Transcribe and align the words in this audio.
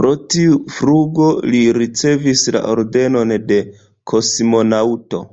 Pro 0.00 0.12
tiu 0.34 0.58
flugo 0.74 1.32
li 1.56 1.64
ricevis 1.80 2.46
la 2.58 2.64
Ordenon 2.76 3.38
de 3.52 3.62
kosmonaŭto. 4.14 5.28